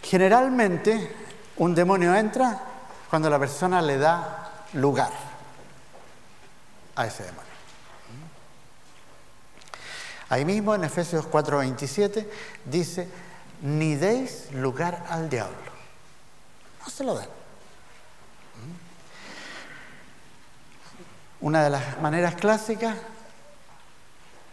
[0.02, 1.16] Generalmente
[1.56, 2.60] un demonio entra
[3.08, 5.12] cuando la persona le da lugar
[6.96, 7.52] a ese demonio.
[10.28, 12.26] Ahí mismo en Efesios 4:27
[12.64, 13.06] dice,
[13.62, 15.72] ni deis lugar al diablo.
[16.80, 17.28] No se lo den.
[21.40, 22.96] Una de las maneras clásicas,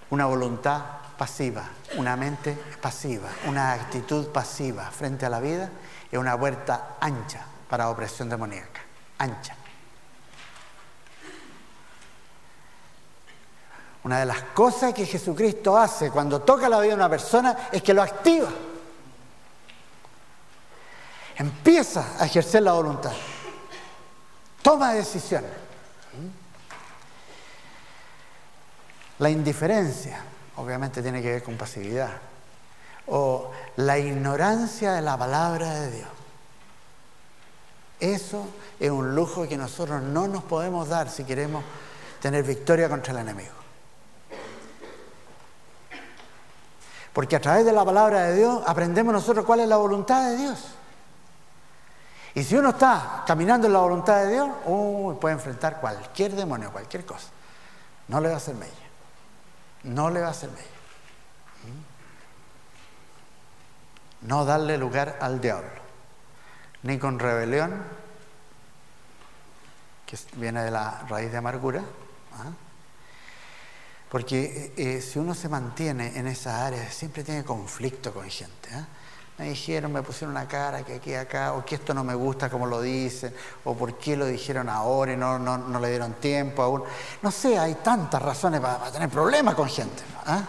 [0.10, 0.82] una voluntad
[1.18, 1.64] pasiva,
[1.98, 5.70] una mente pasiva, una actitud pasiva frente a la vida
[6.12, 8.82] es una puerta ancha para opresión demoníaca,
[9.20, 9.56] ancha.
[14.04, 17.84] Una de las cosas que Jesucristo hace cuando toca la vida de una persona es
[17.84, 18.50] que lo activa.
[21.40, 23.14] Empieza a ejercer la voluntad.
[24.62, 25.50] Toma decisiones.
[29.20, 30.22] La indiferencia,
[30.58, 32.12] obviamente, tiene que ver con pasividad.
[33.08, 36.10] O la ignorancia de la palabra de Dios.
[38.02, 38.46] Eso
[38.78, 41.64] es un lujo que nosotros no nos podemos dar si queremos
[42.22, 43.54] tener victoria contra el enemigo.
[47.14, 50.36] Porque a través de la palabra de Dios aprendemos nosotros cuál es la voluntad de
[50.36, 50.76] Dios.
[52.36, 54.50] Y si uno está caminando en la voluntad de Dios,
[55.20, 57.28] puede enfrentar cualquier demonio, cualquier cosa.
[58.08, 58.72] No le va a hacer mella.
[59.84, 60.64] No le va a hacer mella.
[64.22, 64.28] ¿Mm?
[64.28, 65.70] No darle lugar al diablo.
[66.84, 67.84] Ni con rebelión,
[70.06, 71.82] que viene de la raíz de amargura.
[72.34, 72.52] ¿ah?
[74.10, 78.70] Porque eh, eh, si uno se mantiene en esa área, siempre tiene conflicto con gente.
[78.72, 78.86] ¿eh?
[79.40, 82.50] Me dijeron, me pusieron una cara que aquí, acá, o que esto no me gusta
[82.50, 86.62] como lo dicen, o por qué lo dijeron ahora y no, no, le dieron tiempo
[86.62, 86.84] aún.
[87.22, 90.04] No sé, hay tantas razones para, tener problemas con gente.
[90.26, 90.42] ¿ah?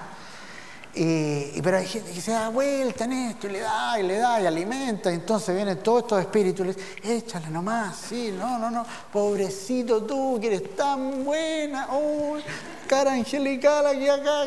[0.93, 4.19] Y, pero hay gente que se da vuelta en esto y le da y le
[4.19, 5.11] da y alimenta.
[5.11, 8.85] Y entonces vienen todos estos espíritus y le dicen, échale nomás, sí, no, no, no,
[9.13, 12.39] pobrecito tú que eres tan buena, oh,
[12.89, 14.47] cara angelical aquí acá.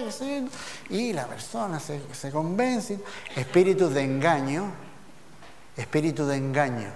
[0.89, 2.99] Y la persona se, se convence.
[3.35, 4.69] Espíritus de engaño,
[5.77, 6.91] espíritu de engaño.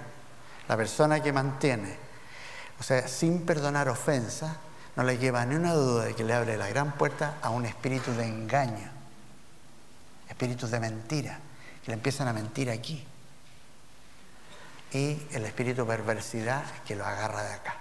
[0.68, 1.96] La persona que mantiene,
[2.78, 4.58] o sea, sin perdonar ofensa,
[4.94, 7.64] no le lleva ni una duda de que le abre la gran puerta a un
[7.64, 8.97] espíritu de engaño
[10.38, 11.40] espíritus de mentira,
[11.82, 13.04] que le empiezan a mentir aquí.
[14.92, 17.76] Y el espíritu de perversidad que lo agarra de acá.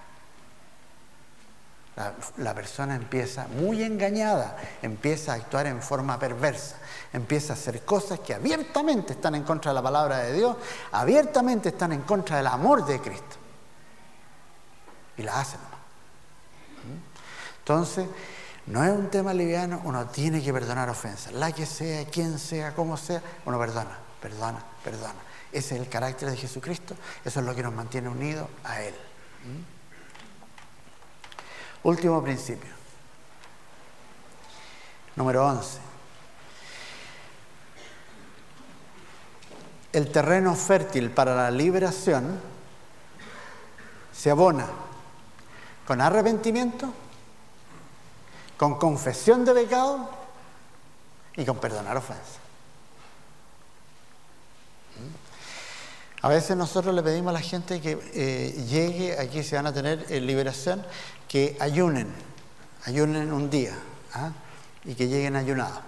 [2.37, 6.77] La, persona empieza muy engañada, empieza a actuar en forma perversa,
[7.13, 10.57] empieza a hacer cosas que abiertamente están en contra de la palabra de Dios,
[10.91, 13.37] abiertamente están en contra del amor de Cristo.
[15.17, 15.59] Y la hacen.
[17.59, 18.07] Entonces,
[18.67, 21.32] no es un tema liviano, uno tiene que perdonar ofensas.
[21.34, 25.15] La que sea, quien sea, como sea, uno perdona, perdona, perdona.
[25.51, 28.93] Ese es el carácter de Jesucristo, eso es lo que nos mantiene unidos a Él.
[28.93, 29.77] ¿Mm?
[31.88, 32.69] Último principio.
[35.15, 35.80] Número 11.
[39.93, 42.39] El terreno fértil para la liberación
[44.12, 44.67] se abona
[45.88, 46.93] con arrepentimiento
[48.57, 50.09] con confesión de pecado
[51.35, 52.39] y con perdonar ofensas.
[54.97, 56.25] ¿Mm?
[56.25, 59.73] A veces nosotros le pedimos a la gente que eh, llegue, aquí se van a
[59.73, 60.83] tener eh, liberación,
[61.27, 62.07] que ayunen,
[62.85, 63.77] ayunen un día
[64.13, 64.31] ¿ah?
[64.83, 65.79] y que lleguen ayunados.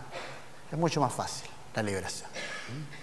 [0.72, 2.30] Es mucho más fácil la liberación.
[2.30, 3.00] ¿Mm?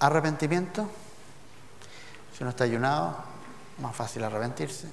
[0.00, 0.86] Arrepentimiento,
[2.36, 3.16] si uno está ayunado,
[3.78, 4.88] más fácil arrepentirse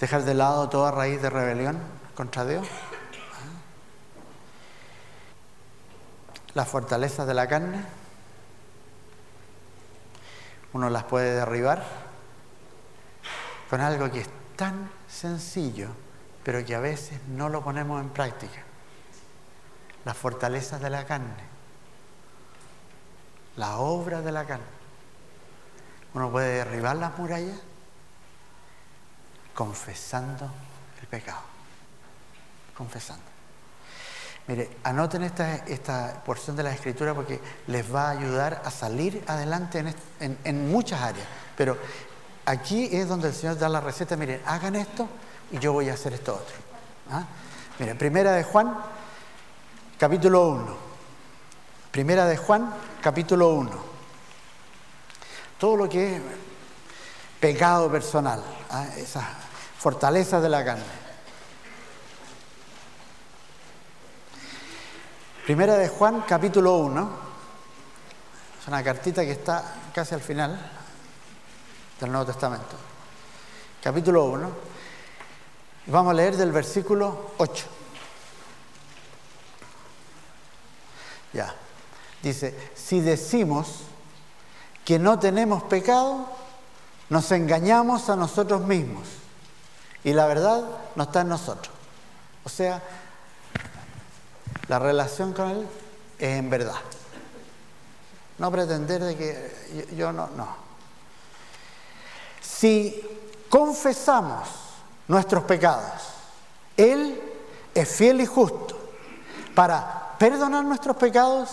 [0.00, 1.78] dejar de lado toda raíz de rebelión
[2.14, 2.66] contra Dios.
[6.54, 7.84] Las fortalezas de la carne,
[10.72, 11.84] uno las puede derribar
[13.70, 15.88] con algo que es tan sencillo,
[16.42, 18.62] pero que a veces no lo ponemos en práctica.
[20.04, 21.44] Las fortalezas de la carne,
[23.56, 24.64] la obra de la carne.
[26.14, 27.58] Uno puede derribar las murallas
[29.58, 30.48] confesando
[31.00, 31.40] el pecado.
[32.76, 33.24] Confesando.
[34.46, 39.24] Mire, anoten esta, esta porción de la escritura porque les va a ayudar a salir
[39.26, 39.84] adelante
[40.20, 41.26] en, muchas áreas.
[41.56, 41.76] Pero
[42.46, 44.16] aquí es donde el Señor da la receta.
[44.16, 45.08] Miren, hagan esto
[45.50, 46.54] y yo voy a hacer esto otro.
[47.10, 47.24] ¿Ah?
[47.80, 48.78] Miren, primera de Juan,
[49.98, 50.76] capítulo 1.
[51.90, 53.70] Primera de Juan, capítulo 1.
[55.58, 56.22] Todo lo que es
[57.40, 58.40] pecado personal,
[58.70, 58.86] ¿ah?
[59.78, 60.84] Fortaleza de la carne.
[65.44, 67.10] Primera de Juan, capítulo 1.
[68.60, 70.58] Es una cartita que está casi al final
[72.00, 72.76] del Nuevo Testamento.
[73.82, 74.50] Capítulo 1.
[75.86, 77.64] Vamos a leer del versículo 8.
[81.32, 81.54] Ya.
[82.20, 83.82] Dice, si decimos
[84.84, 86.26] que no tenemos pecado,
[87.10, 89.17] nos engañamos a nosotros mismos
[90.04, 91.74] y la verdad no está en nosotros.
[92.44, 92.82] O sea,
[94.68, 95.68] la relación con Él
[96.18, 96.76] es en verdad.
[98.38, 100.68] No pretender de que yo, no, no.
[102.40, 103.02] Si
[103.48, 104.48] confesamos
[105.08, 106.02] nuestros pecados,
[106.76, 107.20] Él
[107.74, 108.78] es fiel y justo
[109.54, 111.50] para perdonar nuestros pecados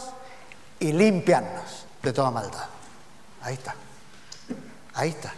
[0.79, 2.65] y limpiarnos de toda maldad.
[3.41, 3.75] Ahí está.
[4.93, 5.33] Ahí está.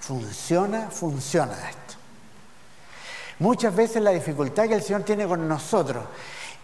[0.00, 1.94] Funciona, funciona esto.
[3.44, 6.02] Muchas veces la dificultad que el Señor tiene con nosotros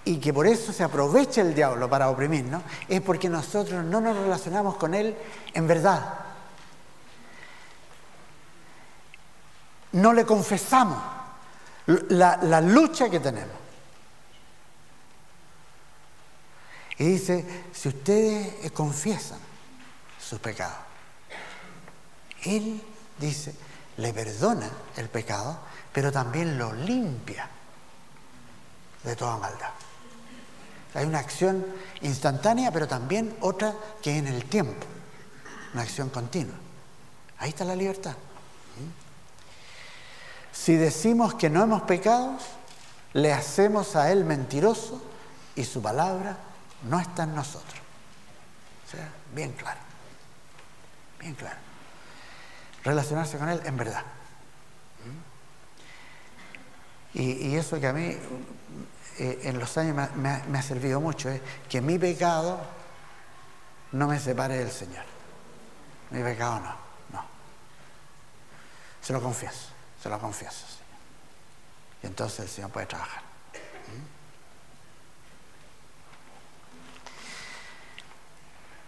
[0.02, 4.16] y que por eso se aprovecha el diablo para oprimirnos, es porque nosotros no nos
[4.16, 5.14] relacionamos con Él
[5.52, 6.14] en verdad.
[9.92, 10.98] No le confesamos
[11.84, 13.56] la, lucha que tenemos.
[16.96, 19.38] Y dice, si ustedes confiesan
[20.18, 20.78] sus pecados,
[22.44, 22.82] Él
[23.18, 23.54] dice,
[23.98, 27.48] le perdona el pecado pero también lo limpia
[29.04, 29.70] de toda maldad.
[30.94, 31.64] Hay una acción
[32.00, 34.86] instantánea, pero también otra que en el tiempo,
[35.72, 36.56] una acción continua.
[37.38, 38.14] Ahí está la libertad.
[40.52, 42.36] Si decimos que no hemos pecado,
[43.12, 45.00] le hacemos a Él mentiroso
[45.54, 46.36] y su palabra
[46.82, 47.80] no está en nosotros.
[48.86, 49.80] O sea, bien claro.
[51.20, 51.56] Bien claro.
[52.82, 54.02] Relacionarse con Él en verdad.
[57.14, 58.16] Y, eso que a mí
[59.18, 62.60] eh, en los años me, ha servido mucho es que mi pecado
[63.92, 65.04] no me separe del Señor.
[66.10, 66.74] Mi pecado no,
[67.12, 67.24] no.
[69.00, 69.68] Se lo confieso,
[70.00, 70.80] se lo confieso, Señor.
[72.02, 73.22] Y entonces el Señor puede trabajar.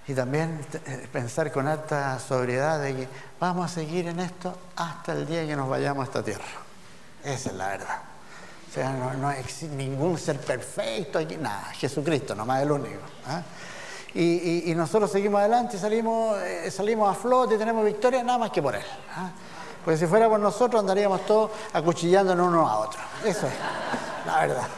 [0.09, 3.09] Y también eh, pensar con alta sobriedad de que
[3.39, 6.45] vamos a seguir en esto hasta el día que nos vayamos a esta tierra.
[7.25, 8.12] Esa es la verdad.
[8.73, 13.03] O sea, no, existe ningún ser perfecto aquí, nada, Jesucristo, nomás el único.
[13.27, 13.43] ¿ah?
[14.15, 18.51] Y, nosotros seguimos adelante y salimos, eh, salimos a flote y tenemos victoria nada más
[18.51, 18.85] que por Él.
[19.15, 19.31] ¿ah?
[19.85, 22.99] Porque si fuera por nosotros andaríamos todos acuchillándonos uno a otro.
[23.27, 23.53] Eso es,
[24.25, 24.69] la verdad.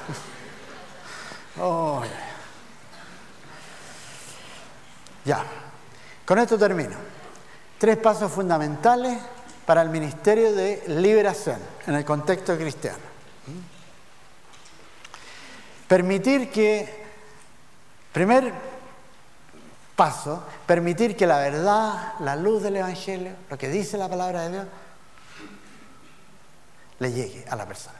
[5.24, 5.42] Ya,
[6.26, 6.97] con esto termino.
[7.78, 9.18] Tres pasos fundamentales
[9.64, 13.13] para el ministerio de liberación en el contexto cristiano.
[15.89, 17.05] Permitir que,
[18.12, 18.53] primer
[19.95, 24.51] paso, permitir que la verdad, la luz del Evangelio, lo que dice la palabra de
[24.51, 24.66] Dios,
[27.01, 27.99] le llegue a la persona.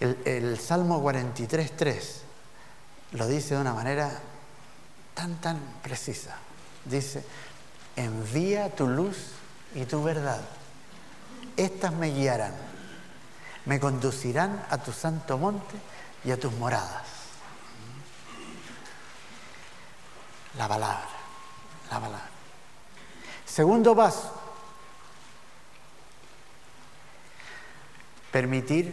[0.00, 2.20] El, el Salmo 43.3
[3.12, 4.10] lo dice de una manera
[5.14, 6.36] tan, tan precisa.
[6.84, 7.24] Dice,
[7.96, 9.30] envía tu luz
[9.74, 10.42] y tu verdad.
[11.56, 12.73] Estas me guiarán
[13.66, 15.76] me conducirán a tu santo monte
[16.24, 17.06] y a tus moradas.
[20.56, 21.08] La palabra,
[21.90, 22.28] la palabra.
[23.44, 24.32] Segundo paso,
[28.30, 28.92] permitir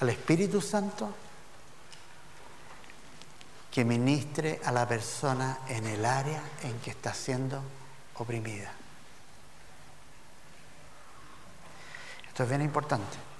[0.00, 1.14] al Espíritu Santo
[3.70, 7.60] que ministre a la persona en el área en que está siendo
[8.16, 8.72] oprimida.
[12.28, 13.33] Esto es bien importante.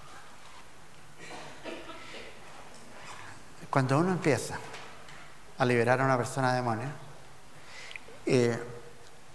[3.75, 4.57] Cuando uno empieza
[5.59, 6.93] a liberar a una persona de demonios,
[8.25, 8.57] eh,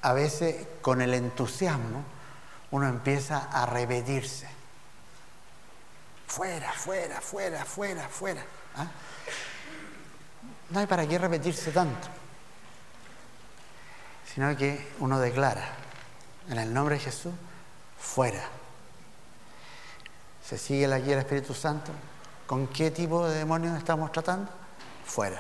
[0.02, 2.06] a veces con el entusiasmo
[2.72, 4.48] uno empieza a repetirse.
[6.26, 8.42] Fuera, fuera, fuera, fuera, fuera.
[8.78, 8.88] ¿ah?
[10.70, 12.08] No hay para qué repetirse tanto,
[14.34, 15.68] sino que uno declara,
[16.48, 17.34] en el nombre de Jesús,
[18.00, 18.48] fuera.
[20.42, 21.92] Se sigue la guía del Espíritu Santo,
[22.50, 24.50] ¿Con qué tipo de demonios estamos tratando?
[25.06, 25.40] Fuera.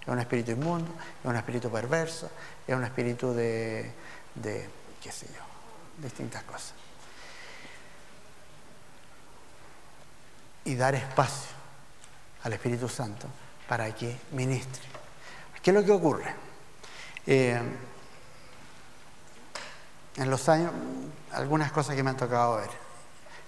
[0.00, 0.90] Es un espíritu inmundo,
[1.22, 2.30] es un espíritu perverso,
[2.66, 3.92] es un espíritu de,
[4.42, 5.42] qué sé yo,
[6.02, 6.72] distintas cosas.
[10.64, 11.50] Y dar espacio
[12.44, 13.26] al Espíritu Santo
[13.68, 14.84] para que ministre.
[15.62, 16.34] ¿Qué es lo que ocurre?
[17.26, 17.60] Eh,
[20.16, 20.72] en los años,
[21.30, 22.70] algunas cosas que me han tocado ver.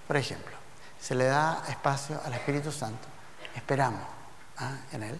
[0.05, 0.60] Por ejemplo,
[1.01, 3.07] se le da espacio al Espíritu Santo,
[3.55, 4.03] esperamos
[4.57, 4.77] ¿ah?
[4.91, 5.19] en Él,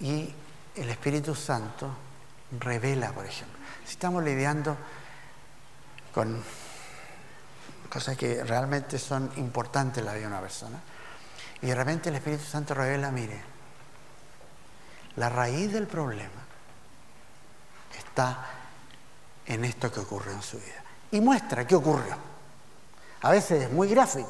[0.00, 0.34] y
[0.74, 1.88] el Espíritu Santo
[2.58, 3.56] revela, por ejemplo.
[3.84, 4.76] Si estamos lidiando
[6.12, 6.42] con
[7.88, 10.80] cosas que realmente son importantes en la vida de una persona,
[11.62, 13.40] y de repente el Espíritu Santo revela, mire,
[15.16, 16.42] la raíz del problema
[17.96, 18.46] está
[19.46, 20.82] en esto que ocurre en su vida.
[21.12, 22.33] Y muestra qué ocurrió.
[23.24, 24.28] A veces es muy gráfico.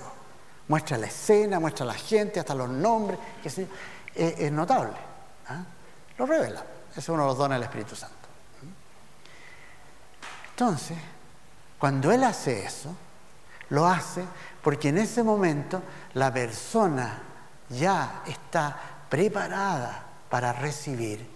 [0.68, 3.66] Muestra la escena, muestra la gente, hasta los nombres, que
[4.14, 4.94] es, notable.
[5.48, 5.64] ¿ah?
[6.16, 6.64] Lo revela.
[6.92, 8.14] Ese es uno de los dones del Espíritu Santo.
[10.50, 10.96] Entonces,
[11.76, 12.94] cuando Él hace eso,
[13.70, 14.24] lo hace
[14.62, 15.82] porque en ese momento
[16.12, 17.20] la persona
[17.70, 18.78] ya está
[19.08, 21.28] preparada para recibir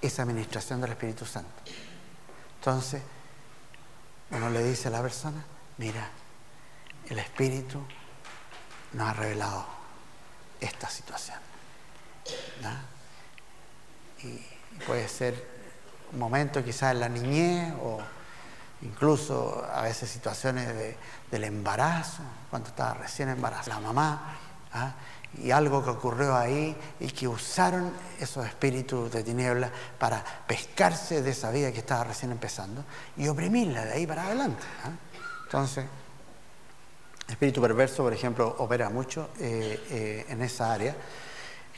[0.00, 1.50] esa administración del Espíritu Santo.
[2.60, 3.02] Entonces,
[4.30, 5.44] uno le dice a la persona,
[5.78, 6.08] mira,
[7.08, 7.80] el Espíritu
[8.92, 9.66] nos ha revelado
[10.60, 11.38] esta situación.
[14.22, 14.40] Y
[14.86, 15.46] puede ser
[16.12, 17.98] un momento quizás en la niñez o
[18.82, 20.96] incluso a veces situaciones
[21.30, 24.36] del embarazo, cuando estaba recién embarazada la mamá,
[24.72, 24.94] ¿ah?
[25.42, 31.30] y algo que ocurrió ahí y que usaron esos espíritus de tinieblas para pescarse de
[31.30, 32.84] esa vida que estaba recién empezando
[33.16, 34.64] y oprimirla de ahí para adelante.
[34.84, 34.90] ¿ah?
[35.54, 35.84] Entonces,
[37.28, 40.96] espíritu perverso, por ejemplo, opera mucho eh, eh, en esa área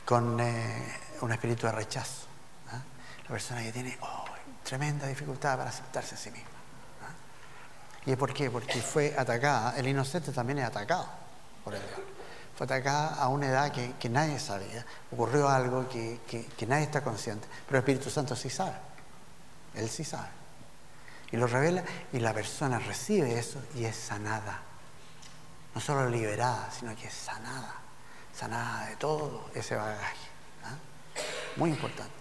[0.03, 2.23] con eh, un espíritu de rechazo.
[2.71, 2.81] ¿ah?
[3.25, 4.25] La persona que tiene oh,
[4.63, 6.49] tremenda dificultad para aceptarse a sí misma.
[7.03, 8.09] ¿ah?
[8.09, 8.49] ¿Y por qué?
[8.49, 9.77] Porque fue atacada.
[9.77, 11.07] El inocente también es atacado
[11.63, 12.05] por el diablo.
[12.57, 14.83] fue atacada a una edad que, nadie sabía.
[15.11, 18.73] Ocurrió algo que nadie está consciente, pero el Espíritu Santo sí sabe.
[19.75, 20.36] Él sí sabe.
[21.31, 24.61] Y lo revela y la persona recibe eso y es sanada.
[25.75, 27.75] No solo liberada, sino que es sanada.
[28.33, 30.27] Sanada de todo ese bagaje.
[31.57, 32.13] Muy importante.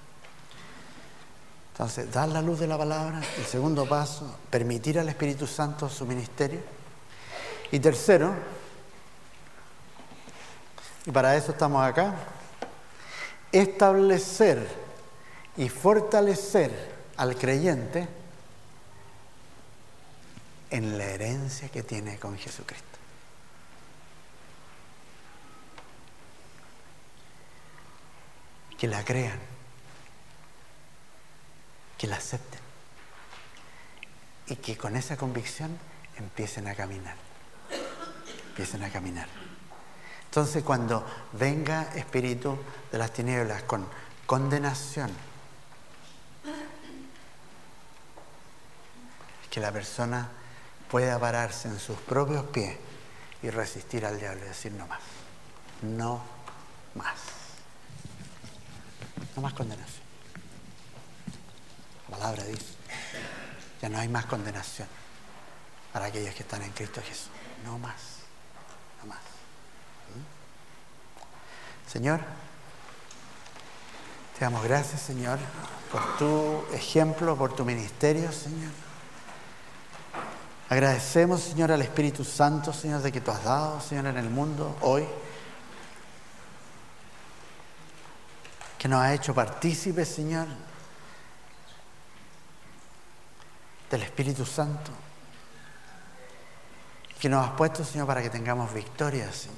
[1.73, 3.21] Entonces, dar la luz de la palabra.
[3.39, 6.61] El segundo paso, permitir al Espíritu Santo su ministerio.
[7.71, 8.35] Y tercero,
[11.05, 12.15] y para eso estamos acá,
[13.53, 14.67] establecer
[15.57, 18.09] y fortalecer al creyente
[20.71, 22.85] en la herencia que tiene con Jesucristo.
[28.79, 29.39] Que la crean,
[31.97, 32.61] que la acepten
[34.49, 35.79] y que con esa convicción
[36.19, 37.17] empiecen a caminar,
[38.49, 39.29] empiecen a caminar.
[40.25, 42.59] Entonces cuando venga espíritu
[42.93, 43.89] de las tinieblas con
[44.27, 45.11] condenación,
[49.51, 50.29] que la persona
[50.91, 52.76] pueda pararse en sus propios pies
[53.43, 55.01] y resistir al diablo y decir no más,
[55.82, 56.22] no
[56.95, 57.18] más,
[59.34, 60.07] no más condenación.
[62.09, 62.74] La palabra dice,
[63.82, 64.89] ya no hay más condenación
[65.93, 67.30] para aquellos que están en Cristo Jesús,
[67.64, 67.95] no más,
[69.01, 69.18] no más.
[69.18, 71.91] ¿Mm?
[71.91, 72.20] Señor,
[74.39, 75.39] te damos gracias, Señor,
[75.91, 78.86] por tu ejemplo, por tu ministerio, Señor.
[80.69, 84.77] Agradecemos, Señor, al Espíritu Santo, Señor, de que tú has dado, Señor, en el mundo
[84.81, 85.07] hoy.
[88.77, 90.49] Que nos ha hecho partícipes, Señor,
[93.89, 94.91] del Espíritu Santo.
[97.21, 99.57] Que nos has puesto, Señor, para que tengamos victoria, Señor.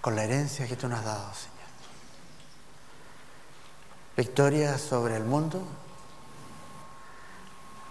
[0.00, 1.58] Con la herencia que tú nos has dado, Señor.
[4.16, 5.62] Victoria sobre el mundo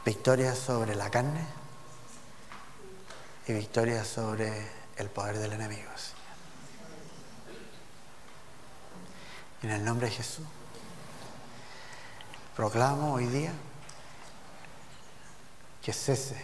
[0.07, 1.45] victoria sobre la carne
[3.45, 5.81] y victoria sobre el poder del enemigo.
[9.63, 10.45] En el nombre de Jesús,
[12.55, 13.51] proclamo hoy día
[15.81, 16.41] que cese,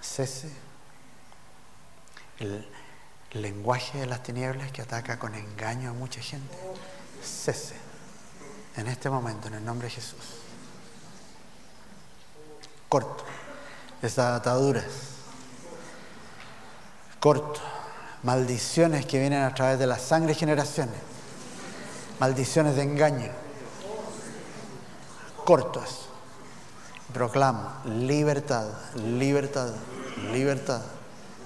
[0.00, 0.50] cese
[2.40, 2.68] el
[3.30, 6.56] lenguaje de las tinieblas que ataca con engaño a mucha gente.
[7.22, 7.76] Cese
[8.76, 10.45] en este momento, en el nombre de Jesús
[12.88, 13.24] corto,
[14.02, 14.84] esas ataduras,
[17.20, 17.60] corto,
[18.22, 20.96] maldiciones que vienen a través de la sangre y generaciones,
[22.18, 23.30] maldiciones de engaño,
[25.44, 26.02] cortos.
[27.12, 28.66] Proclamo libertad,
[28.96, 29.72] libertad,
[30.32, 30.82] libertad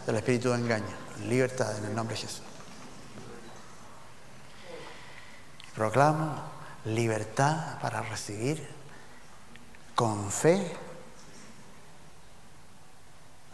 [0.07, 0.97] del espíritu de engaño,
[1.29, 2.43] libertad en el nombre de Jesús.
[5.75, 6.35] Proclamo
[6.87, 8.69] libertad para recibir
[9.95, 10.77] con fe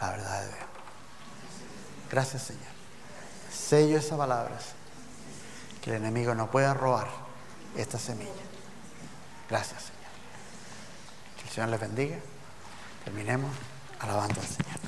[0.01, 0.59] la verdad de Dios.
[2.11, 2.63] Gracias Señor.
[3.51, 4.75] Sello esas palabras.
[5.83, 7.09] Que el enemigo no pueda robar
[7.77, 8.31] esta semilla.
[9.49, 9.97] Gracias Señor.
[11.37, 12.17] Que el Señor les bendiga.
[13.05, 13.51] Terminemos
[14.01, 14.81] alabando al Señor.